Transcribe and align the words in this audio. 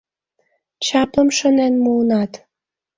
—Чаплым 0.85 1.29
шонен 1.37 1.73
муынат! 1.83 2.31